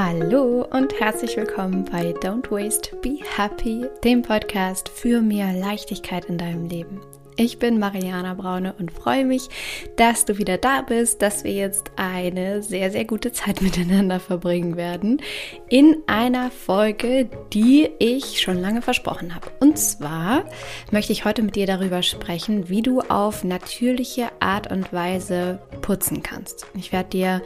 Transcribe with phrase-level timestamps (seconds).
[0.00, 6.38] Hallo und herzlich willkommen bei Don't Waste, Be Happy, dem Podcast für mehr Leichtigkeit in
[6.38, 7.00] deinem Leben.
[7.40, 9.48] Ich bin Mariana Braune und freue mich,
[9.94, 14.76] dass du wieder da bist, dass wir jetzt eine sehr, sehr gute Zeit miteinander verbringen
[14.76, 15.22] werden
[15.68, 19.52] in einer Folge, die ich schon lange versprochen habe.
[19.60, 20.46] Und zwar
[20.90, 26.24] möchte ich heute mit dir darüber sprechen, wie du auf natürliche Art und Weise putzen
[26.24, 26.66] kannst.
[26.74, 27.42] Ich werde dir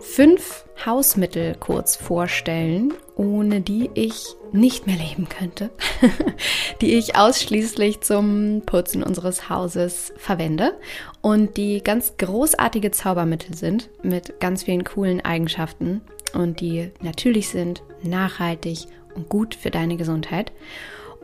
[0.00, 5.70] fünf Hausmittel kurz vorstellen ohne die ich nicht mehr leben könnte,
[6.80, 10.74] die ich ausschließlich zum Putzen unseres Hauses verwende
[11.22, 16.02] und die ganz großartige Zaubermittel sind mit ganz vielen coolen Eigenschaften
[16.34, 20.52] und die natürlich sind, nachhaltig und gut für deine Gesundheit.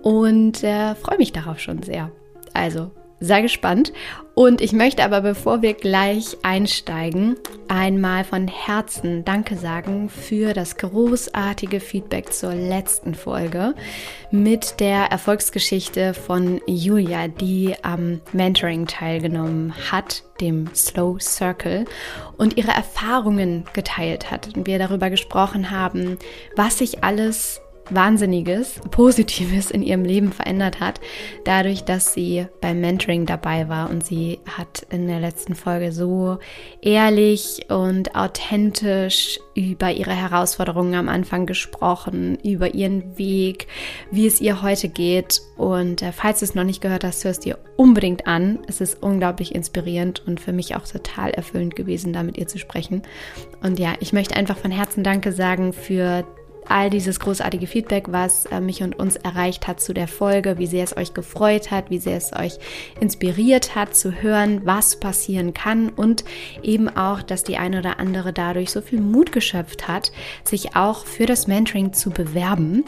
[0.02, 2.10] Und äh, freue mich darauf schon sehr.
[2.54, 2.90] Also
[3.22, 3.92] sei gespannt.
[4.34, 7.36] Und ich möchte aber, bevor wir gleich einsteigen,
[7.68, 13.74] einmal von Herzen Danke sagen für das großartige Feedback zur letzten Folge
[14.30, 21.84] mit der Erfolgsgeschichte von Julia, die am Mentoring teilgenommen hat, dem Slow Circle,
[22.38, 24.56] und ihre Erfahrungen geteilt hat.
[24.56, 26.18] Und wir darüber gesprochen haben,
[26.56, 27.60] was sich alles
[27.94, 31.00] Wahnsinniges, Positives in ihrem Leben verändert hat,
[31.44, 36.38] dadurch, dass sie beim Mentoring dabei war und sie hat in der letzten Folge so
[36.80, 43.66] ehrlich und authentisch über ihre Herausforderungen am Anfang gesprochen, über ihren Weg,
[44.10, 45.42] wie es ihr heute geht.
[45.56, 48.58] Und äh, falls du es noch nicht gehört hast, hörst dir unbedingt an.
[48.66, 52.58] Es ist unglaublich inspirierend und für mich auch total erfüllend gewesen, da mit ihr zu
[52.58, 53.02] sprechen.
[53.62, 56.24] Und ja, ich möchte einfach von Herzen Danke sagen für
[56.68, 60.66] all dieses großartige Feedback, was äh, mich und uns erreicht hat zu der Folge, wie
[60.66, 62.58] sehr es euch gefreut hat, wie sehr es euch
[63.00, 66.24] inspiriert hat zu hören, was passieren kann und
[66.62, 70.12] eben auch, dass die eine oder andere dadurch so viel Mut geschöpft hat,
[70.44, 72.84] sich auch für das Mentoring zu bewerben.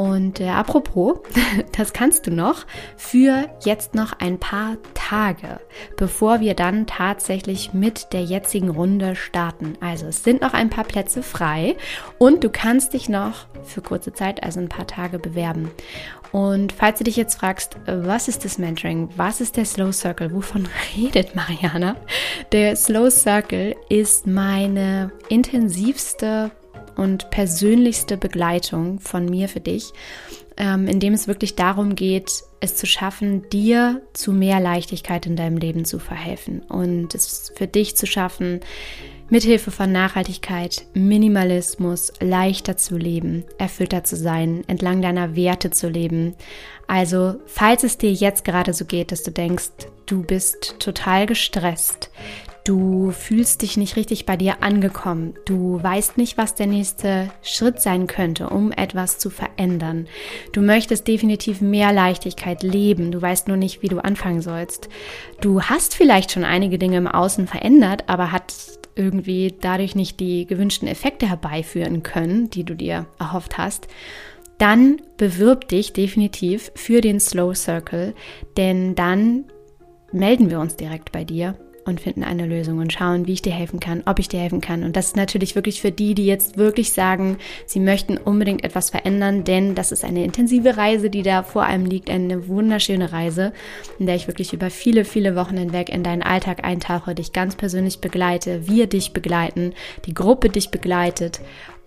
[0.00, 1.18] Und äh, apropos,
[1.76, 2.64] das kannst du noch
[2.96, 5.60] für jetzt noch ein paar Tage,
[5.98, 9.74] bevor wir dann tatsächlich mit der jetzigen Runde starten.
[9.82, 11.76] Also es sind noch ein paar Plätze frei
[12.16, 15.70] und du kannst dich noch für kurze Zeit, also ein paar Tage bewerben.
[16.32, 19.10] Und falls du dich jetzt fragst, was ist das Mentoring?
[19.16, 20.32] Was ist der Slow Circle?
[20.32, 21.96] Wovon redet Mariana?
[22.52, 26.52] Der Slow Circle ist meine intensivste
[26.96, 29.92] und persönlichste Begleitung von mir für dich,
[30.56, 35.36] ähm, in dem es wirklich darum geht, es zu schaffen, dir zu mehr Leichtigkeit in
[35.36, 38.60] deinem Leben zu verhelfen und es für dich zu schaffen,
[39.30, 46.34] mithilfe von Nachhaltigkeit, Minimalismus leichter zu leben, erfüllter zu sein, entlang deiner Werte zu leben.
[46.86, 49.70] Also, falls es dir jetzt gerade so geht, dass du denkst,
[50.06, 52.10] du bist total gestresst,
[52.64, 55.34] Du fühlst dich nicht richtig bei dir angekommen.
[55.46, 60.06] Du weißt nicht, was der nächste Schritt sein könnte, um etwas zu verändern.
[60.52, 63.12] Du möchtest definitiv mehr Leichtigkeit leben.
[63.12, 64.88] Du weißt nur nicht, wie du anfangen sollst.
[65.40, 68.54] Du hast vielleicht schon einige Dinge im Außen verändert, aber hat
[68.94, 73.88] irgendwie dadurch nicht die gewünschten Effekte herbeiführen können, die du dir erhofft hast
[74.60, 78.14] dann bewirb dich definitiv für den Slow Circle,
[78.58, 79.46] denn dann
[80.12, 81.56] melden wir uns direkt bei dir
[81.90, 84.62] und finden eine Lösung und schauen, wie ich dir helfen kann, ob ich dir helfen
[84.62, 84.82] kann.
[84.82, 87.36] Und das ist natürlich wirklich für die, die jetzt wirklich sagen,
[87.66, 91.84] sie möchten unbedingt etwas verändern, denn das ist eine intensive Reise, die da vor allem
[91.84, 93.52] liegt, eine wunderschöne Reise,
[93.98, 97.56] in der ich wirklich über viele, viele Wochen hinweg in deinen Alltag eintauche, dich ganz
[97.56, 99.74] persönlich begleite, wir dich begleiten,
[100.06, 101.40] die Gruppe dich begleitet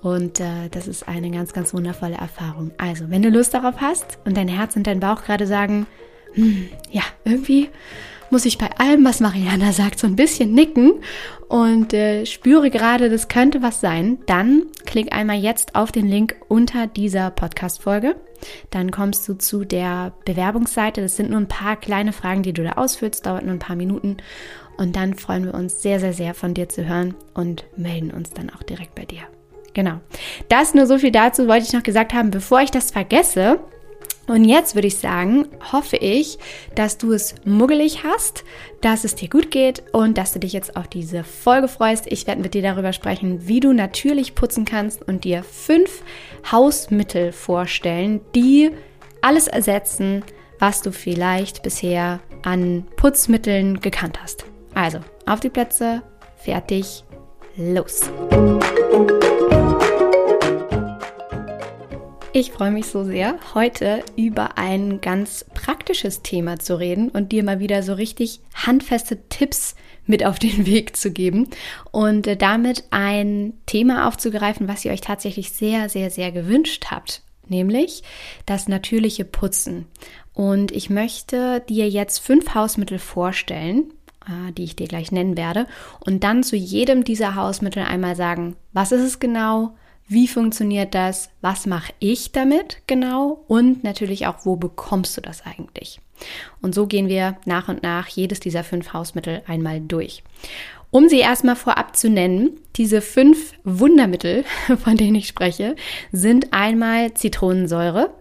[0.04, 2.72] und äh, das ist eine ganz, ganz wundervolle Erfahrung.
[2.78, 5.88] Also, wenn du Lust darauf hast und dein Herz und dein Bauch gerade sagen,
[6.34, 7.70] hm, ja, irgendwie
[8.34, 10.94] muss ich bei allem, was Mariana sagt, so ein bisschen nicken
[11.50, 16.36] und äh, spüre gerade, das könnte was sein, dann klick einmal jetzt auf den Link
[16.48, 18.16] unter dieser Podcast-Folge.
[18.72, 21.00] Dann kommst du zu der Bewerbungsseite.
[21.00, 23.76] Das sind nur ein paar kleine Fragen, die du da ausfüllst, dauert nur ein paar
[23.76, 24.18] Minuten.
[24.78, 28.32] Und dann freuen wir uns sehr, sehr, sehr von dir zu hören und melden uns
[28.32, 29.22] dann auch direkt bei dir.
[29.76, 30.00] Genau.
[30.50, 33.60] Das nur so viel dazu wollte ich noch gesagt haben, bevor ich das vergesse.
[34.28, 36.38] Und jetzt würde ich sagen, hoffe ich,
[36.76, 38.46] dass du es muggelig hast,
[38.80, 42.06] dass es dir gut geht und dass du dich jetzt auf diese Folge freust.
[42.08, 46.04] Ich werde mit dir darüber sprechen, wie du natürlich putzen kannst und dir fünf
[46.50, 48.72] Hausmittel vorstellen, die
[49.22, 50.24] alles ersetzen,
[50.60, 54.46] was du vielleicht bisher an Putzmitteln gekannt hast.
[54.74, 56.02] Also, auf die Plätze,
[56.38, 57.04] fertig,
[57.58, 58.10] los!
[62.44, 67.42] Ich freue mich so sehr, heute über ein ganz praktisches Thema zu reden und dir
[67.42, 69.76] mal wieder so richtig handfeste Tipps
[70.06, 71.48] mit auf den Weg zu geben
[71.94, 77.22] und äh, damit ein Thema aufzugreifen, was ihr euch tatsächlich sehr, sehr, sehr gewünscht habt,
[77.48, 78.04] nämlich
[78.46, 79.86] das natürliche Putzen.
[80.34, 83.94] Und ich möchte dir jetzt fünf Hausmittel vorstellen,
[84.28, 85.66] äh, die ich dir gleich nennen werde,
[86.06, 91.30] und dann zu jedem dieser Hausmittel einmal sagen, was ist es genau, wie funktioniert das,
[91.42, 96.00] was mache ich damit genau und natürlich auch, wo bekommst du das eigentlich.
[96.62, 100.24] Und so gehen wir nach und nach jedes dieser fünf Hausmittel einmal durch.
[100.92, 104.46] Um sie erstmal vorab zu nennen, diese fünf Wundermittel,
[104.84, 105.76] von denen ich spreche,
[106.12, 108.14] sind einmal Zitronensäure,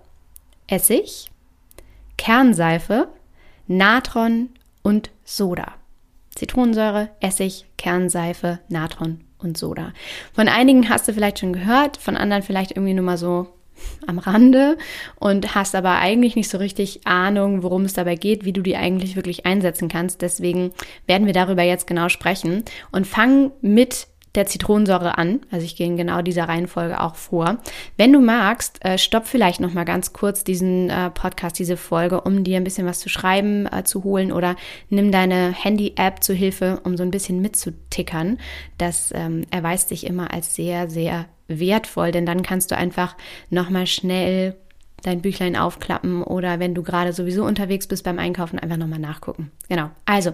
[0.69, 1.27] Essig,
[2.17, 3.09] Kernseife,
[3.67, 4.49] Natron
[4.83, 5.75] und Soda.
[6.35, 9.93] Zitronensäure, Essig, Kernseife, Natron und Soda.
[10.33, 13.49] Von einigen hast du vielleicht schon gehört, von anderen vielleicht irgendwie nur mal so
[14.07, 14.79] am Rande
[15.19, 18.77] und hast aber eigentlich nicht so richtig Ahnung, worum es dabei geht, wie du die
[18.77, 20.23] eigentlich wirklich einsetzen kannst.
[20.23, 20.73] Deswegen
[21.07, 25.41] werden wir darüber jetzt genau sprechen und fangen mit der Zitronensäure an.
[25.51, 27.59] Also ich gehe in genau dieser Reihenfolge auch vor.
[27.97, 32.21] Wenn du magst, äh, stopp vielleicht noch mal ganz kurz diesen äh, Podcast, diese Folge,
[32.21, 34.57] um dir ein bisschen was zu schreiben äh, zu holen oder
[34.89, 38.39] nimm deine Handy-App zu Hilfe, um so ein bisschen mitzutickern.
[38.79, 43.17] Das ähm, erweist sich immer als sehr, sehr wertvoll, denn dann kannst du einfach
[43.51, 44.57] noch mal schnell
[45.03, 49.51] dein Büchlein aufklappen oder wenn du gerade sowieso unterwegs bist beim Einkaufen, einfach nochmal nachgucken.
[49.69, 49.91] Genau.
[50.05, 50.33] Also,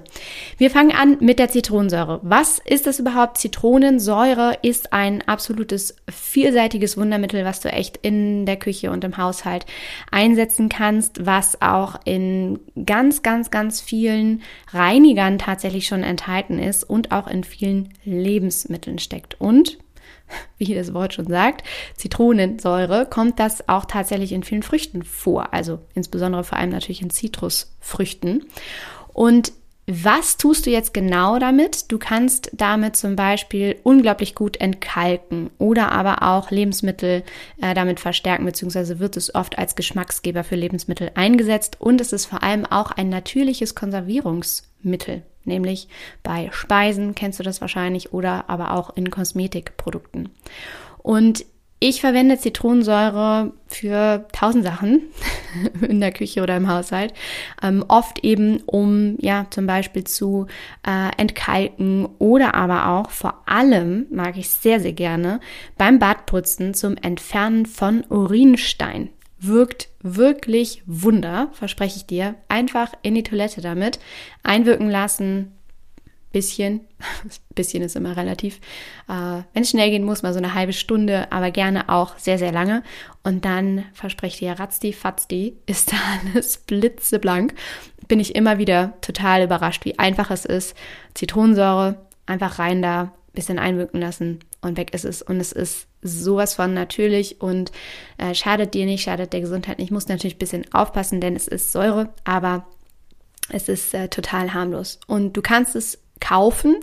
[0.56, 2.20] wir fangen an mit der Zitronensäure.
[2.22, 3.38] Was ist das überhaupt?
[3.38, 9.66] Zitronensäure ist ein absolutes vielseitiges Wundermittel, was du echt in der Küche und im Haushalt
[10.10, 14.42] einsetzen kannst, was auch in ganz, ganz, ganz vielen
[14.72, 19.40] Reinigern tatsächlich schon enthalten ist und auch in vielen Lebensmitteln steckt.
[19.40, 19.78] Und
[20.58, 21.66] wie das Wort schon sagt,
[21.96, 25.52] Zitronensäure, kommt das auch tatsächlich in vielen Früchten vor.
[25.52, 28.44] Also insbesondere vor allem natürlich in Zitrusfrüchten.
[29.12, 29.52] Und
[29.90, 31.90] was tust du jetzt genau damit?
[31.90, 37.22] Du kannst damit zum Beispiel unglaublich gut entkalken oder aber auch Lebensmittel
[37.62, 42.26] äh, damit verstärken, beziehungsweise wird es oft als Geschmacksgeber für Lebensmittel eingesetzt und es ist
[42.26, 43.75] vor allem auch ein natürliches
[44.82, 45.88] Konservierungsmittel nämlich
[46.22, 50.28] bei Speisen, kennst du das wahrscheinlich, oder aber auch in Kosmetikprodukten.
[50.98, 51.46] Und
[51.80, 55.02] ich verwende Zitronensäure für tausend Sachen
[55.88, 57.14] in der Küche oder im Haushalt.
[57.62, 60.48] Ähm, oft eben, um ja zum Beispiel zu
[60.86, 65.40] äh, entkalken oder aber auch vor allem mag ich sehr, sehr gerne
[65.76, 69.10] beim Badputzen zum Entfernen von Urinstein
[69.40, 72.35] wirkt wirklich Wunder, verspreche ich dir.
[72.49, 73.99] Einfach in die Toilette damit,
[74.43, 75.52] einwirken lassen,
[76.32, 76.81] bisschen,
[77.55, 78.61] bisschen ist immer relativ.
[79.08, 82.38] Äh, Wenn es schnell gehen muss, mal so eine halbe Stunde, aber gerne auch sehr,
[82.38, 82.82] sehr lange.
[83.23, 85.96] Und dann verspreche ich dir, ratzdi, fatzdi, ist da
[86.35, 87.55] alles blitzeblank.
[88.06, 90.76] Bin ich immer wieder total überrascht, wie einfach es ist.
[91.14, 95.23] Zitronensäure, einfach rein da, bisschen einwirken lassen und weg ist es.
[95.23, 97.72] Und es ist sowas von natürlich und
[98.18, 99.90] äh, schadet dir nicht, schadet der Gesundheit nicht.
[99.90, 102.66] Muss natürlich ein bisschen aufpassen, denn es ist Säure, aber
[103.50, 105.00] es ist äh, total harmlos.
[105.06, 106.76] Und du kannst es kaufen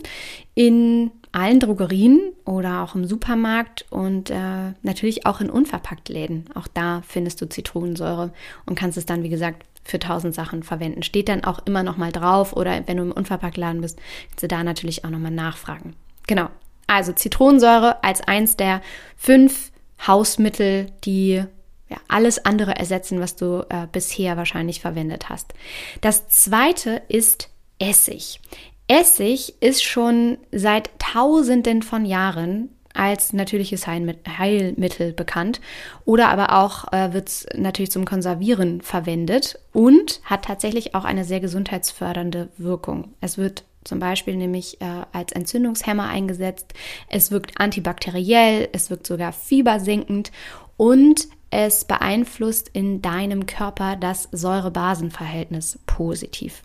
[0.54, 6.46] in allen Drogerien oder auch im Supermarkt und äh, natürlich auch in unverpackt Läden.
[6.54, 8.32] Auch da findest du Zitronensäure
[8.64, 11.02] und kannst es dann, wie gesagt, für tausend Sachen verwenden.
[11.02, 13.98] Steht dann auch immer noch mal drauf oder wenn du im Unverpacktladen bist,
[14.30, 15.94] kannst du da natürlich auch noch mal nachfragen.
[16.26, 16.48] Genau.
[16.86, 18.80] Also Zitronensäure als eins der
[19.16, 19.72] fünf
[20.06, 21.42] Hausmittel, die
[21.88, 25.54] ja, alles andere ersetzen, was du äh, bisher wahrscheinlich verwendet hast.
[26.00, 28.40] Das zweite ist Essig.
[28.88, 35.60] Essig ist schon seit Tausenden von Jahren als natürliches Heilmittel bekannt
[36.04, 41.24] oder aber auch äh, wird es natürlich zum Konservieren verwendet und hat tatsächlich auch eine
[41.24, 43.14] sehr gesundheitsfördernde Wirkung.
[43.20, 46.74] Es wird zum Beispiel nämlich äh, als Entzündungshemmer eingesetzt.
[47.08, 50.32] Es wirkt antibakteriell, es wirkt sogar fiebersenkend
[50.76, 56.62] und es beeinflusst in deinem Körper das Säure-Basen-Verhältnis positiv.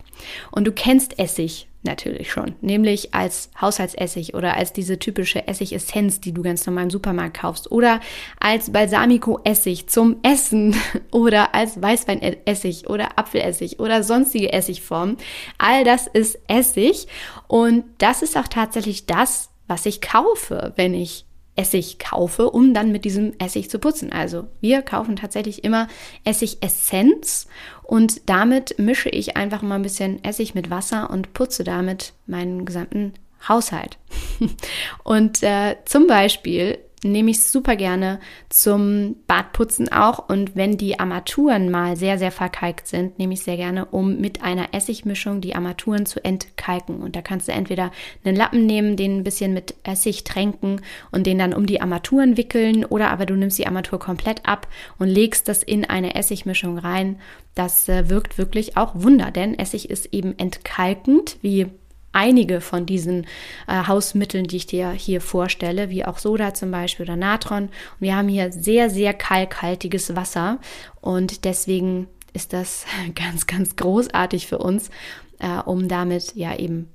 [0.50, 6.32] Und du kennst Essig natürlich schon, nämlich als Haushaltsessig oder als diese typische Essigessenz, die
[6.32, 8.00] du ganz normal im Supermarkt kaufst oder
[8.38, 10.76] als Balsamico-Essig zum Essen
[11.10, 15.16] oder als Weißweinessig oder Apfelessig oder sonstige Essigformen.
[15.58, 17.08] All das ist Essig
[17.48, 21.24] und das ist auch tatsächlich das, was ich kaufe, wenn ich
[21.54, 24.12] Essig kaufe, um dann mit diesem Essig zu putzen.
[24.12, 25.88] Also wir kaufen tatsächlich immer
[26.24, 27.46] Essigessenz
[27.82, 32.64] und damit mische ich einfach mal ein bisschen Essig mit Wasser und putze damit meinen
[32.64, 33.12] gesamten
[33.48, 33.98] Haushalt.
[35.04, 40.28] und äh, zum Beispiel nehme ich super gerne zum Badputzen auch.
[40.28, 44.42] Und wenn die Armaturen mal sehr, sehr verkalkt sind, nehme ich sehr gerne, um mit
[44.42, 47.02] einer Essigmischung die Armaturen zu entkalken.
[47.02, 47.90] Und da kannst du entweder
[48.24, 50.80] einen Lappen nehmen, den ein bisschen mit Essig tränken
[51.10, 54.68] und den dann um die Armaturen wickeln, oder aber du nimmst die Armatur komplett ab
[54.98, 57.18] und legst das in eine Essigmischung rein.
[57.54, 61.66] Das äh, wirkt wirklich auch Wunder, denn Essig ist eben entkalkend, wie
[62.12, 63.26] einige von diesen
[63.66, 67.64] äh, Hausmitteln, die ich dir hier vorstelle, wie auch Soda zum Beispiel oder Natron.
[67.64, 70.58] Und wir haben hier sehr, sehr kalkhaltiges Wasser
[71.00, 74.90] und deswegen ist das ganz, ganz großartig für uns,
[75.38, 76.88] äh, um damit ja eben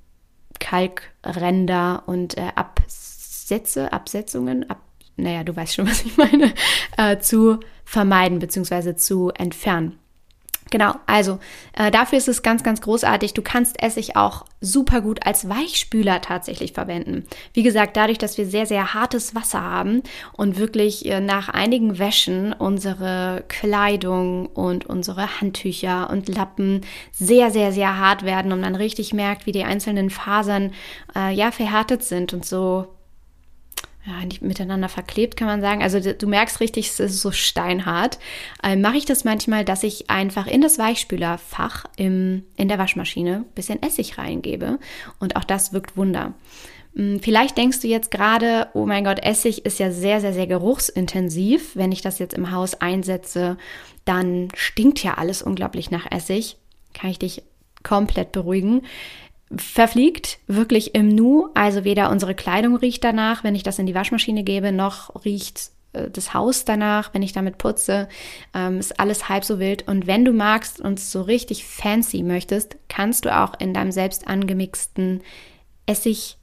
[0.59, 4.81] Kalkränder und äh, Absätze, Absetzungen, ab,
[5.15, 6.53] naja, du weißt schon, was ich meine,
[6.97, 8.95] äh, zu vermeiden bzw.
[8.95, 9.97] zu entfernen.
[10.69, 11.39] Genau, also
[11.74, 13.33] äh, dafür ist es ganz, ganz großartig.
[13.33, 17.25] Du kannst Essig auch super gut als Weichspüler tatsächlich verwenden.
[17.53, 22.00] Wie gesagt, dadurch, dass wir sehr, sehr hartes Wasser haben und wirklich äh, nach einigen
[22.00, 26.81] Wäschen unsere Kleidung und unsere Handtücher und Lappen
[27.12, 30.74] sehr, sehr, sehr hart werden und man richtig merkt, wie die einzelnen Fasern
[31.15, 32.97] äh, ja verhärtet sind und so
[34.08, 35.84] ja, nicht miteinander verklebt, kann man sagen.
[35.84, 38.20] Also du merkst richtig, es ist so steinhart.
[38.64, 43.44] Ähm, Mache ich das manchmal, dass ich einfach in das Weichspülerfach im, in der Waschmaschine
[43.54, 44.80] bisschen Essig reingebe.
[45.20, 46.34] Und auch das wirkt Wunder.
[46.96, 50.48] Hm, vielleicht denkst du jetzt gerade, oh mein Gott, Essig ist ja sehr, sehr, sehr
[50.48, 51.76] geruchsintensiv.
[51.76, 53.58] Wenn ich das jetzt im Haus einsetze,
[54.06, 56.56] dann stinkt ja alles unglaublich nach Essig.
[56.94, 57.44] Kann ich dich
[57.84, 58.84] komplett beruhigen
[59.56, 61.50] verfliegt, wirklich im Nu.
[61.54, 65.72] Also weder unsere Kleidung riecht danach, wenn ich das in die Waschmaschine gebe, noch riecht
[65.94, 68.08] äh, das Haus danach, wenn ich damit putze.
[68.54, 69.88] Ähm, ist alles halb so wild.
[69.88, 74.27] Und wenn du magst und so richtig fancy möchtest, kannst du auch in deinem selbst
[74.27, 75.22] angemixten
[75.86, 76.37] Essig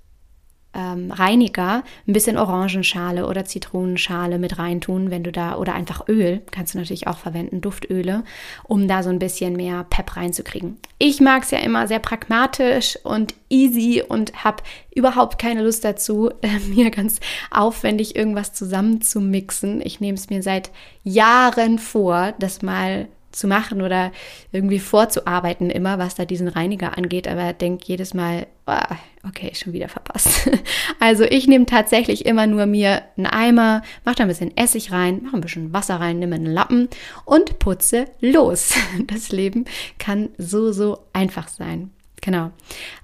[0.74, 6.42] ähm, Reiniger ein bisschen Orangenschale oder Zitronenschale mit reintun, wenn du da, oder einfach Öl,
[6.50, 8.24] kannst du natürlich auch verwenden, Duftöle,
[8.64, 10.76] um da so ein bisschen mehr Pep reinzukriegen.
[10.98, 14.62] Ich mag es ja immer sehr pragmatisch und easy und habe
[14.94, 19.80] überhaupt keine Lust dazu, äh, mir ganz aufwendig irgendwas zusammen zu mixen.
[19.84, 20.70] Ich nehme es mir seit
[21.02, 24.12] Jahren vor, das mal zu machen oder
[24.52, 28.94] irgendwie vorzuarbeiten immer, was da diesen Reiniger angeht, aber denke jedes Mal, oh,
[29.28, 30.50] okay, schon wieder verpasst.
[31.00, 35.22] Also ich nehme tatsächlich immer nur mir einen Eimer, mache da ein bisschen Essig rein,
[35.22, 36.88] mache ein bisschen Wasser rein, nehme einen Lappen
[37.24, 38.74] und putze los.
[39.06, 39.66] Das Leben
[39.98, 41.90] kann so, so einfach sein.
[42.22, 42.52] Genau.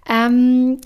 [0.08, 0.80] Ähm,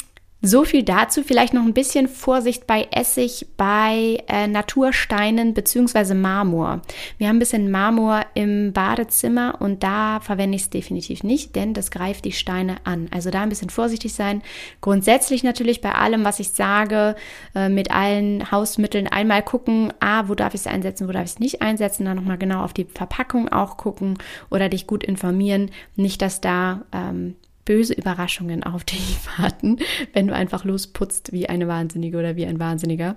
[0.46, 1.22] so viel dazu.
[1.22, 6.14] Vielleicht noch ein bisschen Vorsicht bei Essig, bei äh, Natursteinen bzw.
[6.14, 6.82] Marmor.
[7.18, 11.74] Wir haben ein bisschen Marmor im Badezimmer und da verwende ich es definitiv nicht, denn
[11.74, 13.08] das greift die Steine an.
[13.10, 14.42] Also da ein bisschen vorsichtig sein.
[14.80, 17.16] Grundsätzlich natürlich bei allem, was ich sage,
[17.54, 21.32] äh, mit allen Hausmitteln einmal gucken, ah, wo darf ich es einsetzen, wo darf ich
[21.32, 24.18] es nicht einsetzen, dann nochmal genau auf die Verpackung auch gucken
[24.50, 25.70] oder dich gut informieren.
[25.96, 29.78] Nicht, dass da ähm, böse Überraschungen auf dich warten,
[30.12, 33.16] wenn du einfach losputzt wie eine Wahnsinnige oder wie ein Wahnsinniger.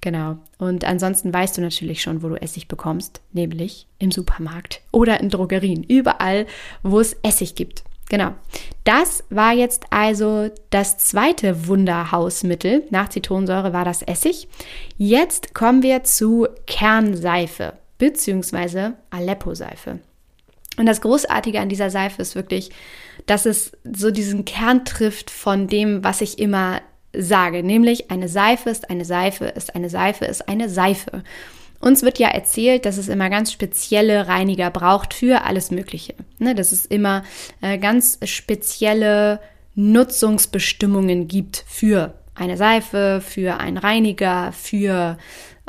[0.00, 0.36] Genau.
[0.58, 5.30] Und ansonsten weißt du natürlich schon, wo du Essig bekommst, nämlich im Supermarkt oder in
[5.30, 6.46] Drogerien, überall,
[6.82, 7.84] wo es Essig gibt.
[8.10, 8.32] Genau.
[8.84, 12.84] Das war jetzt also das zweite Wunderhausmittel.
[12.90, 14.46] Nach Zitronensäure war das Essig.
[14.98, 18.90] Jetzt kommen wir zu Kernseife bzw.
[19.10, 20.00] Aleppo-Seife.
[20.76, 22.70] Und das Großartige an dieser Seife ist wirklich,
[23.26, 26.80] dass es so diesen Kern trifft von dem, was ich immer
[27.16, 31.22] sage, nämlich eine Seife ist eine Seife ist eine Seife ist eine Seife.
[31.80, 36.14] Uns wird ja erzählt, dass es immer ganz spezielle Reiniger braucht für alles Mögliche.
[36.38, 37.24] Ne, dass es immer
[37.60, 39.40] äh, ganz spezielle
[39.74, 45.18] Nutzungsbestimmungen gibt für eine Seife, für einen Reiniger, für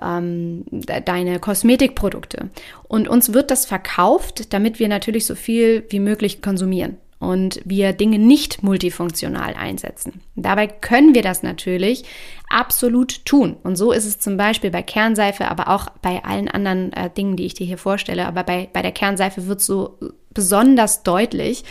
[0.02, 2.50] ähm, deine Kosmetikprodukte.
[2.88, 7.94] Und uns wird das verkauft, damit wir natürlich so viel wie möglich konsumieren und wir
[7.94, 10.22] Dinge nicht multifunktional einsetzen.
[10.36, 12.04] Dabei können wir das natürlich
[12.50, 13.56] absolut tun.
[13.64, 17.38] Und so ist es zum Beispiel bei Kernseife, aber auch bei allen anderen äh, Dingen,
[17.38, 18.28] die ich dir hier vorstelle.
[18.28, 19.98] Aber bei, bei der Kernseife wird so
[20.34, 21.64] besonders deutlich,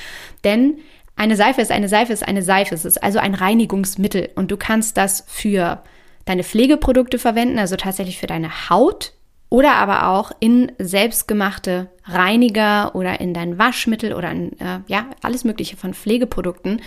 [0.43, 0.79] denn
[1.17, 2.75] eine Seife ist eine Seife ist eine Seife.
[2.75, 5.83] Es ist also ein Reinigungsmittel und du kannst das für
[6.25, 9.13] deine Pflegeprodukte verwenden, also tatsächlich für deine Haut
[9.51, 15.45] oder aber auch in selbstgemachte Reiniger oder in dein Waschmittel oder in, äh, ja, alles
[15.45, 16.83] Mögliche von Pflegeprodukten.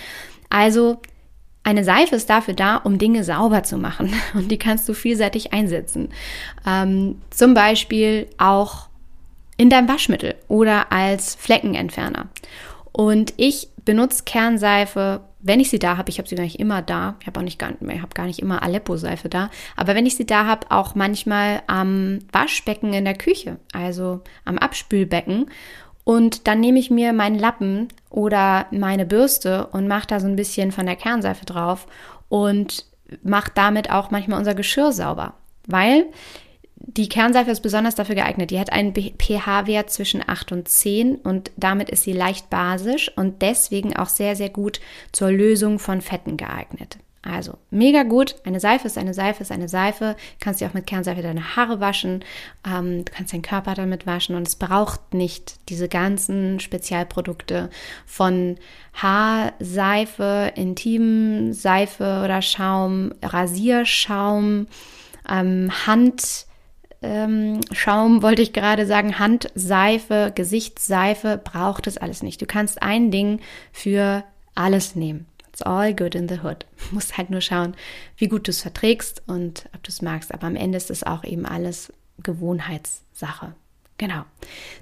[0.50, 1.00] Also
[1.63, 5.53] eine Seife ist dafür da, um Dinge sauber zu machen und die kannst du vielseitig
[5.53, 6.10] einsetzen.
[6.65, 8.88] Ähm, zum Beispiel auch
[9.58, 12.27] in deinem Waschmittel oder als Fleckenentferner.
[12.91, 16.82] Und ich benutze Kernseife wenn ich sie da habe, ich habe sie gar nicht immer
[16.82, 20.16] da, ich habe auch nicht, ich habe gar nicht immer Aleppo-Seife da, aber wenn ich
[20.16, 25.50] sie da habe, auch manchmal am Waschbecken in der Küche, also am Abspülbecken.
[26.04, 30.38] Und dann nehme ich mir meinen Lappen oder meine Bürste und mache da so ein
[30.38, 31.86] bisschen von der Kernseife drauf
[32.30, 32.86] und
[33.24, 35.34] mache damit auch manchmal unser Geschirr sauber.
[35.66, 36.06] Weil
[36.80, 38.52] die Kernseife ist besonders dafür geeignet.
[38.52, 43.42] Die hat einen pH-Wert zwischen 8 und 10 und damit ist sie leicht basisch und
[43.42, 44.80] deswegen auch sehr, sehr gut
[45.12, 46.98] zur Lösung von Fetten geeignet.
[47.24, 48.36] Also mega gut.
[48.46, 50.16] Eine Seife ist eine Seife ist eine Seife.
[50.40, 52.24] Du kannst dir auch mit Kernseife deine Haare waschen.
[52.66, 57.70] Ähm, du kannst deinen Körper damit waschen und es braucht nicht diese ganzen Spezialprodukte
[58.06, 58.56] von
[58.94, 64.68] Haarseife, Intimseife oder Schaum, Rasierschaum,
[65.30, 66.48] ähm, Hand
[67.01, 72.42] ähm, Schaum, wollte ich gerade sagen, Handseife, Gesichtsseife, braucht es alles nicht.
[72.42, 73.39] Du kannst ein Ding
[73.72, 74.24] für
[74.56, 75.27] alles nehmen.
[75.50, 76.66] It's all good in the hood.
[76.89, 77.75] Du musst halt nur schauen,
[78.16, 80.34] wie gut du es verträgst und ob du es magst.
[80.34, 83.54] Aber am Ende ist es auch eben alles Gewohnheitssache.
[83.98, 84.24] Genau.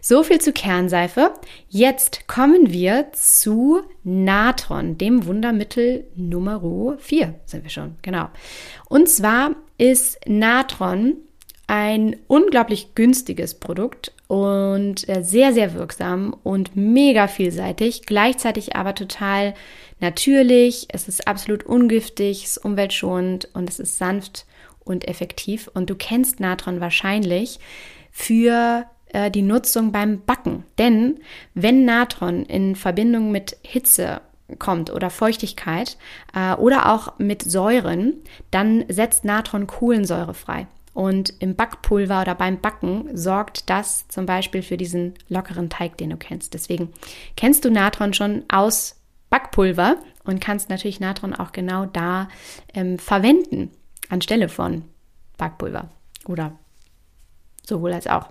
[0.01, 1.33] So viel zu Kernseife.
[1.69, 7.95] Jetzt kommen wir zu Natron, dem Wundermittel Nummer 4 sind wir schon.
[8.01, 8.27] Genau.
[8.89, 11.15] Und zwar ist Natron
[11.67, 19.53] ein unglaublich günstiges Produkt und äh, sehr, sehr wirksam und mega vielseitig, gleichzeitig aber total
[19.99, 20.87] natürlich.
[20.89, 24.45] Es ist absolut ungiftig, es ist umweltschonend und es ist sanft
[24.83, 25.69] und effektiv.
[25.73, 27.59] Und du kennst Natron wahrscheinlich
[28.11, 30.63] für äh, die Nutzung beim Backen.
[30.77, 31.19] Denn
[31.53, 34.21] wenn Natron in Verbindung mit Hitze
[34.59, 35.97] kommt oder Feuchtigkeit
[36.35, 38.13] äh, oder auch mit Säuren,
[38.51, 40.67] dann setzt Natron Kohlensäure frei.
[40.95, 46.11] Und im Backpulver oder beim Backen sorgt das zum Beispiel für diesen lockeren Teig, den
[46.11, 46.53] du kennst.
[46.53, 46.93] Deswegen
[47.35, 48.95] kennst du Natron schon aus
[49.29, 52.29] Backpulver und kannst natürlich Natron auch genau da
[52.73, 53.71] ähm, verwenden,
[54.07, 54.85] anstelle von
[55.37, 55.89] Backpulver
[56.27, 56.57] oder
[57.67, 58.29] sowohl als auch.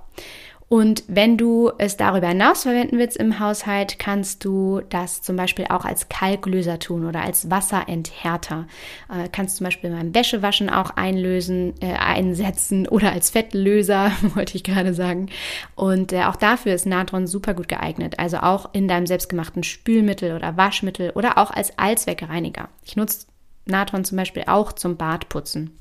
[0.68, 5.66] Und wenn du es darüber hinaus verwenden willst im Haushalt, kannst du das zum Beispiel
[5.68, 8.66] auch als Kalklöser tun oder als Wasserenthärter.
[9.10, 14.64] Äh, kannst zum Beispiel beim Wäschewaschen auch einlösen, äh, einsetzen oder als Fettlöser, wollte ich
[14.64, 15.28] gerade sagen.
[15.74, 18.18] Und äh, auch dafür ist Natron super gut geeignet.
[18.18, 22.68] Also auch in deinem selbstgemachten Spülmittel oder Waschmittel oder auch als Allzweckreiniger.
[22.84, 23.26] Ich nutze
[23.66, 25.78] Natron zum Beispiel auch zum Bartputzen.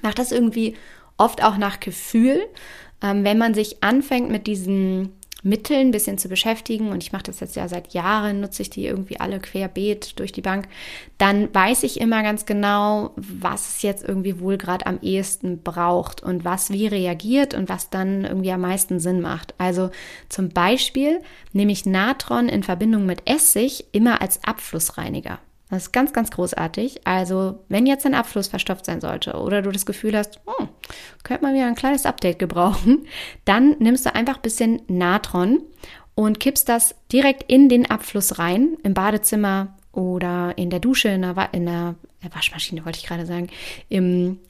[0.00, 0.76] Mach das irgendwie
[1.16, 2.40] oft auch nach Gefühl
[3.02, 5.12] ähm, wenn man sich anfängt mit diesen
[5.44, 8.70] Mitteln ein bisschen zu beschäftigen, und ich mache das jetzt ja seit Jahren, nutze ich
[8.70, 10.68] die irgendwie alle querbeet durch die Bank,
[11.18, 16.22] dann weiß ich immer ganz genau, was es jetzt irgendwie wohl gerade am ehesten braucht
[16.22, 19.54] und was wie reagiert und was dann irgendwie am meisten Sinn macht.
[19.58, 19.90] Also
[20.28, 21.20] zum Beispiel
[21.52, 25.40] nehme ich Natron in Verbindung mit Essig immer als Abflussreiniger.
[25.72, 27.06] Das ist ganz, ganz großartig.
[27.06, 30.68] Also, wenn jetzt ein Abfluss verstopft sein sollte oder du das Gefühl hast, hm,
[31.22, 33.06] könnte man wieder ein kleines Update gebrauchen,
[33.46, 35.62] dann nimmst du einfach ein bisschen Natron
[36.14, 41.22] und kippst das direkt in den Abfluss rein, im Badezimmer oder in der Dusche, in
[41.22, 41.94] der, in der
[42.30, 43.48] Waschmaschine, wollte ich gerade sagen,
[43.88, 44.40] im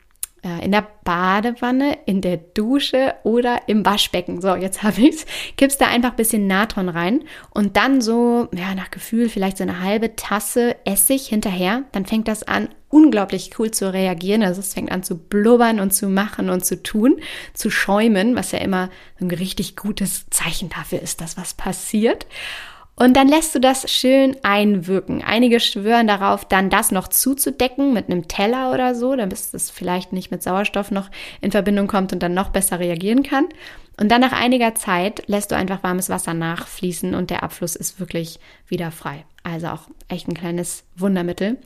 [0.62, 4.40] in der Badewanne, in der Dusche oder im Waschbecken.
[4.40, 5.24] So, jetzt habe ich's.
[5.56, 9.62] Kippst da einfach ein bisschen Natron rein und dann so, ja, nach Gefühl vielleicht so
[9.62, 11.84] eine halbe Tasse Essig hinterher.
[11.92, 14.42] Dann fängt das an, unglaublich cool zu reagieren.
[14.42, 17.20] Also es fängt an zu blubbern und zu machen und zu tun,
[17.54, 22.26] zu schäumen, was ja immer ein richtig gutes Zeichen dafür ist, dass was passiert.
[22.94, 25.22] Und dann lässt du das schön einwirken.
[25.24, 30.12] Einige schwören darauf, dann das noch zuzudecken mit einem Teller oder so, damit es vielleicht
[30.12, 33.48] nicht mit Sauerstoff noch in Verbindung kommt und dann noch besser reagieren kann.
[33.98, 37.98] Und dann nach einiger Zeit lässt du einfach warmes Wasser nachfließen und der Abfluss ist
[37.98, 39.24] wirklich wieder frei.
[39.42, 41.58] Also auch echt ein kleines Wundermittel.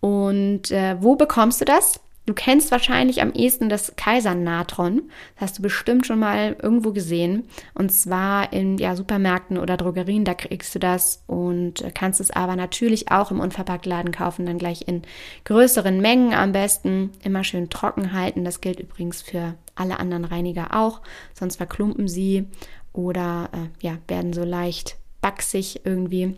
[0.00, 2.00] Und äh, wo bekommst du das?
[2.28, 5.04] Du kennst wahrscheinlich am ehesten das Kaisernatron.
[5.36, 7.44] Das hast du bestimmt schon mal irgendwo gesehen.
[7.72, 12.54] Und zwar in ja, Supermärkten oder Drogerien, da kriegst du das und kannst es aber
[12.54, 15.04] natürlich auch im Unverpacktladen kaufen, dann gleich in
[15.44, 17.12] größeren Mengen am besten.
[17.24, 18.44] Immer schön trocken halten.
[18.44, 21.00] Das gilt übrigens für alle anderen Reiniger auch.
[21.32, 22.44] Sonst verklumpen sie
[22.92, 26.36] oder äh, ja, werden so leicht wachsig irgendwie.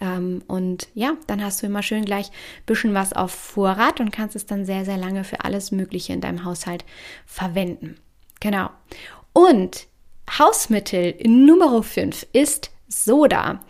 [0.00, 4.12] Ähm, und ja, dann hast du immer schön gleich ein bisschen was auf Vorrat und
[4.12, 6.84] kannst es dann sehr, sehr lange für alles Mögliche in deinem Haushalt
[7.26, 7.96] verwenden.
[8.40, 8.70] Genau.
[9.32, 9.86] Und
[10.38, 13.60] Hausmittel Nummer 5 ist Soda.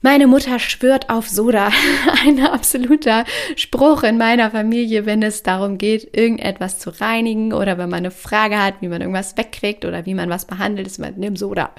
[0.00, 1.72] Meine Mutter schwört auf Soda.
[2.24, 3.24] Ein absoluter
[3.56, 8.12] Spruch in meiner Familie, wenn es darum geht, irgendetwas zu reinigen oder wenn man eine
[8.12, 11.72] Frage hat, wie man irgendwas wegkriegt oder wie man was behandelt, ist man, nimm Soda.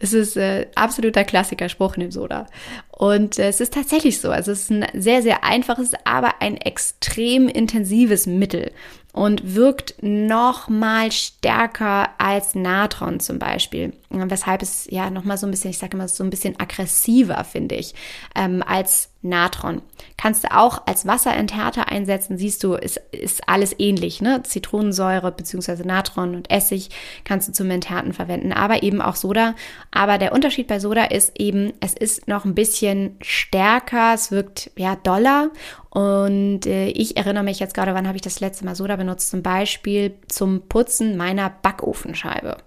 [0.00, 2.46] Es ist äh, absoluter Klassiker, Spruch, nimm Soda.
[2.90, 4.30] Und äh, es ist tatsächlich so.
[4.30, 8.70] Also es ist ein sehr, sehr einfaches, aber ein extrem intensives Mittel
[9.16, 13.94] und wirkt noch mal stärker als Natron zum Beispiel.
[14.10, 17.42] Weshalb es ja noch mal so ein bisschen, ich sage immer so ein bisschen aggressiver
[17.44, 17.94] finde ich
[18.34, 19.82] ähm, als Natron.
[20.16, 24.22] Kannst du auch als Wasserenthärter einsetzen, siehst du, ist, ist alles ähnlich.
[24.22, 24.42] Ne?
[24.42, 25.84] Zitronensäure bzw.
[25.84, 26.90] Natron und Essig
[27.24, 29.54] kannst du zum Enthärten verwenden, aber eben auch Soda.
[29.90, 34.70] Aber der Unterschied bei Soda ist eben, es ist noch ein bisschen stärker, es wirkt
[34.76, 35.50] ja doller.
[35.90, 39.30] Und äh, ich erinnere mich jetzt gerade, wann habe ich das letzte Mal Soda benutzt?
[39.30, 42.58] Zum Beispiel zum Putzen meiner Backofenscheibe.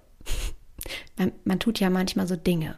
[1.18, 2.78] Man, man tut ja manchmal so Dinge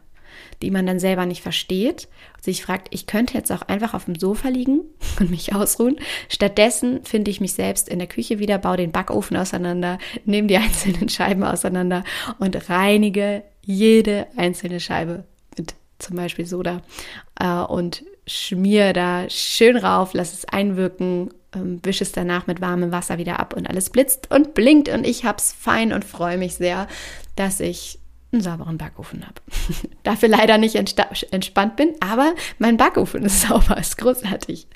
[0.62, 4.04] die man dann selber nicht versteht und sich fragt, ich könnte jetzt auch einfach auf
[4.04, 4.80] dem Sofa liegen
[5.20, 5.96] und mich ausruhen.
[6.28, 10.56] Stattdessen finde ich mich selbst in der Küche wieder, baue den Backofen auseinander, nehme die
[10.58, 12.04] einzelnen Scheiben auseinander
[12.38, 15.24] und reinige jede einzelne Scheibe
[15.56, 16.82] mit zum Beispiel Soda
[17.38, 22.90] äh, und schmier da schön rauf, lass es einwirken, ähm, wische es danach mit warmem
[22.90, 26.54] Wasser wieder ab und alles blitzt und blinkt und ich hab's fein und freue mich
[26.54, 26.88] sehr,
[27.36, 28.00] dass ich
[28.32, 29.34] einen sauberen Backofen habe.
[30.02, 34.66] Dafür leider nicht entspannt bin, aber mein Backofen ist sauber, ist großartig.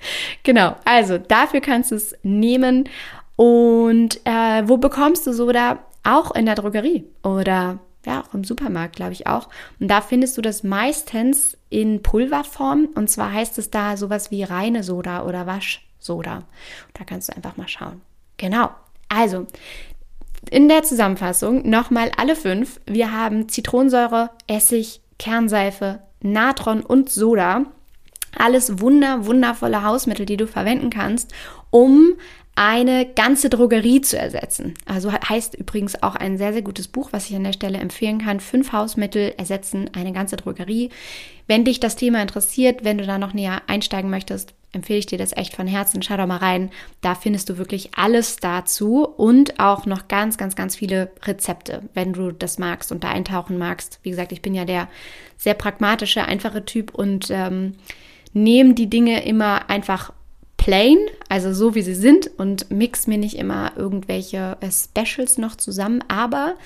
[0.42, 2.88] Genau, also dafür kannst du es nehmen.
[3.37, 5.79] Und äh, wo bekommst du Soda?
[6.05, 9.49] Auch in der Drogerie oder ja, auch im Supermarkt, glaube ich auch.
[9.81, 12.88] Und da findest du das meistens in Pulverform.
[12.95, 16.45] Und zwar heißt es da sowas wie reine Soda oder Waschsoda.
[16.95, 18.01] Da kannst du einfach mal schauen.
[18.37, 18.71] Genau.
[19.09, 19.47] Also,
[20.51, 22.81] in der Zusammenfassung nochmal alle fünf.
[22.87, 27.66] Wir haben Zitronensäure, Essig, Kernseife, Natron und Soda.
[28.38, 31.33] Alles wunder, wundervolle Hausmittel, die du verwenden kannst,
[31.70, 32.14] um
[32.55, 34.75] eine ganze Drogerie zu ersetzen.
[34.87, 38.18] Also heißt übrigens auch ein sehr, sehr gutes Buch, was ich an der Stelle empfehlen
[38.18, 38.40] kann.
[38.40, 40.90] Fünf Hausmittel ersetzen eine ganze Drogerie.
[41.46, 45.19] Wenn dich das Thema interessiert, wenn du da noch näher einsteigen möchtest, empfehle ich dir
[45.19, 46.03] das echt von Herzen.
[46.03, 46.71] Schau doch mal rein.
[47.01, 52.12] Da findest du wirklich alles dazu und auch noch ganz, ganz, ganz viele Rezepte, wenn
[52.12, 53.99] du das magst und da eintauchen magst.
[54.03, 54.89] Wie gesagt, ich bin ja der
[55.37, 57.75] sehr pragmatische, einfache Typ und ähm,
[58.33, 60.12] nehme die Dinge immer einfach
[60.57, 65.57] plain, also so wie sie sind und mix mir nicht immer irgendwelche äh, Specials noch
[65.57, 66.57] zusammen, aber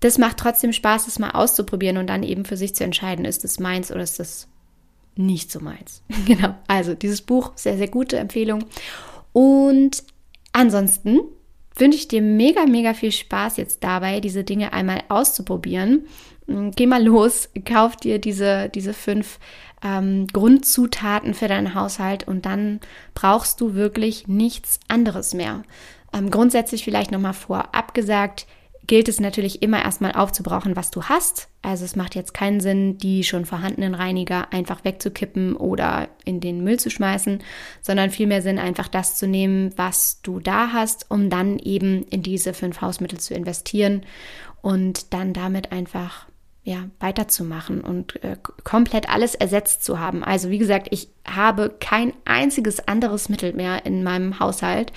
[0.00, 3.44] das macht trotzdem Spaß, das mal auszuprobieren und dann eben für sich zu entscheiden, ist
[3.44, 4.48] es meins oder ist es
[5.18, 6.02] nicht so meins.
[6.26, 8.64] genau, also dieses Buch, sehr, sehr gute Empfehlung.
[9.32, 10.02] Und
[10.52, 11.20] ansonsten
[11.76, 16.06] wünsche ich dir mega, mega viel Spaß jetzt dabei, diese Dinge einmal auszuprobieren.
[16.46, 19.38] Mm, geh mal los, kauf dir diese, diese fünf
[19.82, 22.80] ähm, Grundzutaten für deinen Haushalt und dann
[23.14, 25.62] brauchst du wirklich nichts anderes mehr.
[26.12, 28.46] Ähm, grundsätzlich vielleicht nochmal vorab gesagt,
[28.88, 31.48] gilt es natürlich immer erstmal aufzubrauchen, was du hast.
[31.62, 36.64] Also es macht jetzt keinen Sinn, die schon vorhandenen Reiniger einfach wegzukippen oder in den
[36.64, 37.42] Müll zu schmeißen,
[37.82, 42.22] sondern vielmehr Sinn, einfach das zu nehmen, was du da hast, um dann eben in
[42.22, 44.02] diese fünf Hausmittel zu investieren
[44.62, 46.26] und dann damit einfach
[46.68, 50.22] ja, weiterzumachen und äh, komplett alles ersetzt zu haben.
[50.22, 54.92] Also wie gesagt, ich habe kein einziges anderes Mittel mehr in meinem Haushalt,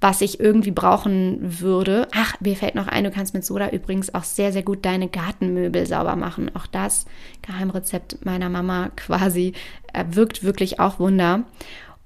[0.00, 2.06] was ich irgendwie brauchen würde.
[2.14, 5.08] Ach, mir fällt noch ein, du kannst mit Soda übrigens auch sehr, sehr gut deine
[5.08, 6.54] Gartenmöbel sauber machen.
[6.54, 7.04] Auch das
[7.42, 9.54] Geheimrezept meiner Mama quasi
[9.94, 11.42] äh, wirkt wirklich auch Wunder.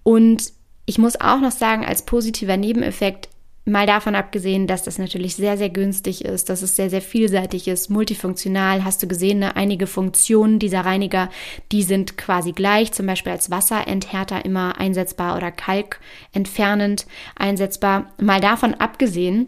[0.05, 0.55] Und
[0.87, 3.29] ich muss auch noch sagen, als positiver Nebeneffekt,
[3.65, 7.69] Mal davon abgesehen, dass das natürlich sehr, sehr günstig ist, dass es sehr, sehr vielseitig
[7.69, 8.85] ist, multifunktional.
[8.85, 9.55] Hast du gesehen, ne?
[9.55, 11.31] einige Funktionen dieser Reiniger,
[11.71, 18.13] die sind quasi gleich, zum Beispiel als Wasserenthärter immer einsetzbar oder kalkentfernend einsetzbar.
[18.21, 19.47] Mal davon abgesehen,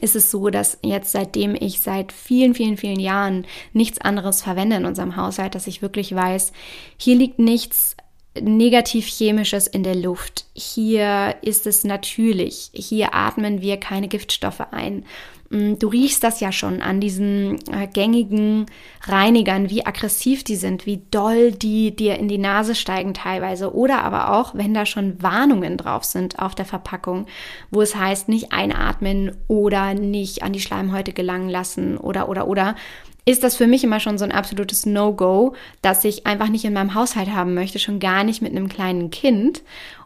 [0.00, 4.76] ist es so, dass jetzt seitdem ich seit vielen, vielen, vielen Jahren nichts anderes verwende
[4.76, 6.52] in unserem Haushalt, dass ich wirklich weiß,
[6.96, 7.96] hier liegt nichts
[8.40, 10.46] Negativ-Chemisches in der Luft.
[10.54, 12.70] Hier ist es natürlich.
[12.72, 15.04] Hier atmen wir keine Giftstoffe ein.
[15.52, 18.66] Mm, du riechst das ja schon an diesen äh, gängigen
[19.02, 23.74] Reinigern, wie aggressiv die sind, wie doll die dir in die Nase steigen teilweise.
[23.74, 27.26] Oder aber auch, wenn da schon Warnungen drauf sind auf der Verpackung,
[27.70, 32.76] wo es heißt, nicht einatmen oder nicht an die Schleimhäute gelangen lassen oder, oder, oder
[33.24, 36.72] ist das für mich immer schon so ein absolutes No-Go, dass ich einfach nicht in
[36.72, 39.62] meinem Haushalt haben möchte, schon gar nicht mit einem kleinen Kind.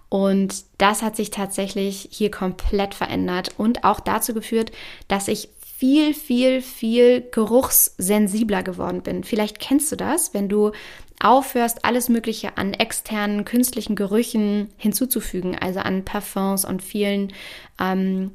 [0.09, 4.71] Und das hat sich tatsächlich hier komplett verändert und auch dazu geführt,
[5.09, 9.25] dass ich viel, viel, viel geruchssensibler geworden bin.
[9.25, 10.73] Vielleicht kennst du das, wenn du
[11.23, 17.33] aufhörst, alles Mögliche an externen künstlichen Gerüchen hinzuzufügen, also an Parfums und vielen
[17.81, 18.33] ähm,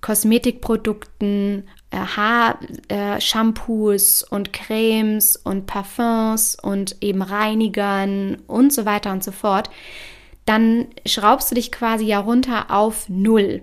[0.00, 1.68] Kosmetikprodukten,
[2.06, 9.70] Haarshampoos äh, und Cremes und Parfums und eben Reinigern und so weiter und so fort,
[10.46, 13.62] dann schraubst du dich quasi ja runter auf Null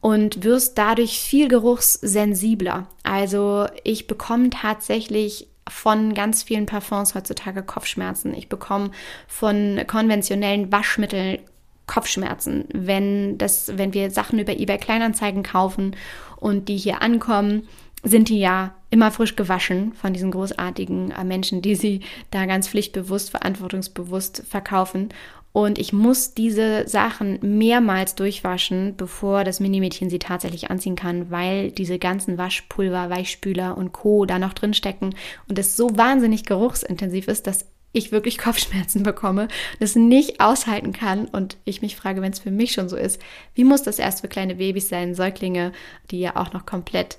[0.00, 2.86] und wirst dadurch viel geruchssensibler.
[3.02, 8.34] Also ich bekomme tatsächlich von ganz vielen Parfums heutzutage Kopfschmerzen.
[8.34, 8.90] Ich bekomme
[9.26, 11.38] von konventionellen Waschmitteln
[11.86, 15.96] Kopfschmerzen, wenn das, wenn wir Sachen über eBay Kleinanzeigen kaufen
[16.36, 17.68] und die hier ankommen,
[18.02, 22.68] sind die ja immer frisch gewaschen von diesen großartigen äh, Menschen, die sie da ganz
[22.68, 25.08] pflichtbewusst, verantwortungsbewusst verkaufen.
[25.52, 31.70] Und ich muss diese Sachen mehrmals durchwaschen, bevor das Minimädchen sie tatsächlich anziehen kann, weil
[31.70, 34.26] diese ganzen Waschpulver, Weichspüler und Co.
[34.26, 35.14] da noch drin stecken
[35.48, 37.64] und es so wahnsinnig geruchsintensiv ist, dass
[37.96, 39.48] ich wirklich Kopfschmerzen bekomme,
[39.80, 43.20] das nicht aushalten kann und ich mich frage, wenn es für mich schon so ist,
[43.54, 45.72] wie muss das erst für kleine Babys sein, Säuglinge,
[46.10, 47.18] die ja auch noch komplett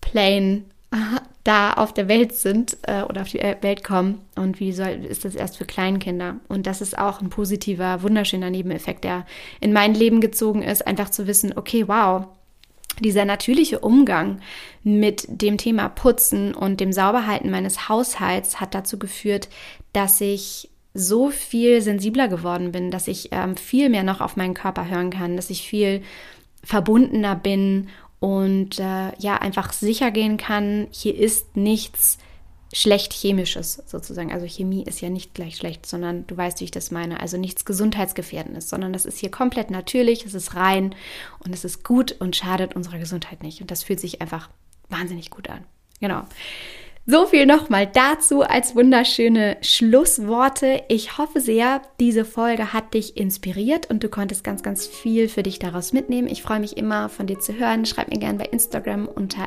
[0.00, 0.64] plain
[1.44, 5.24] da auf der Welt sind äh, oder auf die Welt kommen und wie soll, ist
[5.24, 6.36] das erst für Kleinkinder?
[6.48, 9.24] Und das ist auch ein positiver, wunderschöner Nebeneffekt, der
[9.60, 12.26] in mein Leben gezogen ist, einfach zu wissen, okay, wow,
[13.00, 14.40] dieser natürliche Umgang
[14.82, 19.48] mit dem Thema Putzen und dem Sauberhalten meines Haushalts hat dazu geführt,
[19.92, 24.54] dass ich so viel sensibler geworden bin, dass ich ähm, viel mehr noch auf meinen
[24.54, 26.02] Körper hören kann, dass ich viel
[26.64, 32.18] verbundener bin und äh, ja einfach sicher gehen kann, hier ist nichts
[32.72, 34.32] schlecht chemisches sozusagen.
[34.32, 37.20] Also Chemie ist ja nicht gleich schlecht, sondern du weißt, wie ich das meine.
[37.20, 40.94] Also nichts gesundheitsgefährdendes, sondern das ist hier komplett natürlich, es ist rein
[41.44, 43.60] und es ist gut und schadet unserer Gesundheit nicht.
[43.60, 44.50] Und das fühlt sich einfach
[44.88, 45.64] wahnsinnig gut an.
[46.00, 46.22] Genau.
[47.10, 50.84] So viel nochmal dazu als wunderschöne Schlussworte.
[50.86, 55.42] Ich hoffe sehr, diese Folge hat dich inspiriert und du konntest ganz, ganz viel für
[55.42, 56.28] dich daraus mitnehmen.
[56.28, 57.84] Ich freue mich immer von dir zu hören.
[57.84, 59.46] Schreib mir gerne bei Instagram unter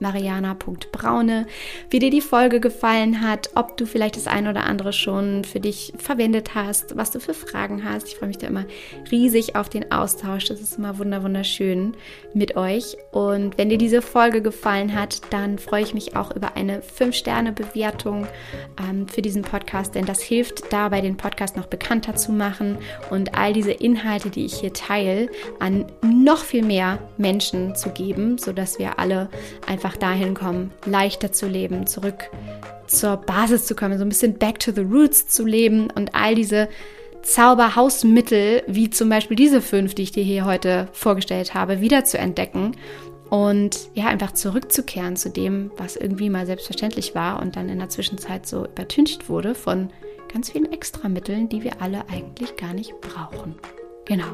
[0.00, 1.46] mariana.braune,
[1.88, 5.60] wie dir die Folge gefallen hat, ob du vielleicht das eine oder andere schon für
[5.60, 8.08] dich verwendet hast, was du für Fragen hast.
[8.08, 8.64] Ich freue mich da immer
[9.12, 10.46] riesig auf den Austausch.
[10.46, 11.96] Das ist immer wunderschön
[12.32, 12.96] mit euch.
[13.12, 18.26] Und wenn dir diese Folge gefallen hat, dann freue ich mich auch über eine 5-Sterne-Bewertung
[18.80, 22.78] ähm, für diesen Podcast, denn das hilft dabei, den Podcast noch bekannter zu machen
[23.10, 25.28] und all diese Inhalte, die ich hier teile,
[25.60, 29.28] an noch viel mehr Menschen zu geben, sodass wir alle
[29.66, 32.30] einfach dahin kommen, leichter zu leben, zurück
[32.86, 36.34] zur Basis zu kommen, so ein bisschen back to the roots zu leben und all
[36.34, 36.68] diese
[37.22, 42.18] Zauberhausmittel, wie zum Beispiel diese fünf, die ich dir hier heute vorgestellt habe, wieder zu
[42.18, 42.72] entdecken
[43.30, 47.88] und ja, einfach zurückzukehren zu dem, was irgendwie mal selbstverständlich war und dann in der
[47.88, 49.90] Zwischenzeit so übertüncht wurde von
[50.32, 53.54] ganz vielen Extramitteln, die wir alle eigentlich gar nicht brauchen.
[54.06, 54.26] Genau.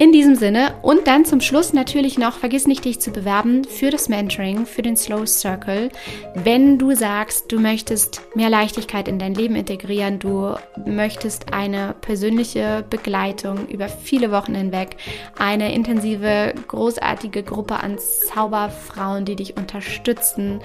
[0.00, 3.90] In diesem Sinne und dann zum Schluss natürlich noch, vergiss nicht, dich zu bewerben für
[3.90, 5.90] das Mentoring, für den Slow Circle.
[6.34, 10.54] Wenn du sagst, du möchtest mehr Leichtigkeit in dein Leben integrieren, du
[10.86, 14.98] möchtest eine persönliche Begleitung über viele Wochen hinweg,
[15.36, 20.60] eine intensive, großartige Gruppe an Zauberfrauen, die dich unterstützen,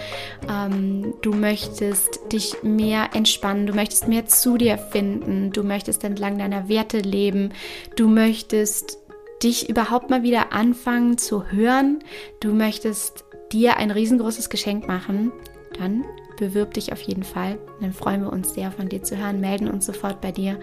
[0.47, 6.37] ähm, du möchtest dich mehr entspannen, du möchtest mehr zu dir finden, du möchtest entlang
[6.37, 7.51] deiner Werte leben,
[7.95, 8.99] du möchtest möchtest
[9.43, 11.99] dich überhaupt mal wieder anfangen zu hören,
[12.39, 15.33] du möchtest dir ein riesengroßes Geschenk machen,
[15.77, 16.05] dann
[16.37, 17.57] bewirb dich auf jeden Fall.
[17.81, 20.57] Dann freuen wir uns sehr von dir zu hören, melden uns sofort bei dir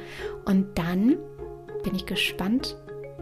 [0.46, 1.18] und dann
[1.84, 2.78] bin ich gespannt,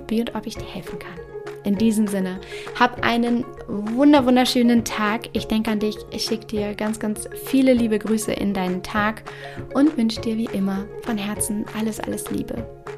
[0.06, 1.18] wie und ob ich dir helfen kann.
[1.64, 2.38] In diesem Sinne,
[2.78, 5.30] hab einen wunder wunderschönen Tag.
[5.32, 5.96] Ich denke an dich.
[6.12, 9.24] Ich schicke dir ganz, ganz viele liebe Grüße in deinen Tag
[9.74, 12.77] und wünsche dir wie immer von Herzen alles, alles Liebe.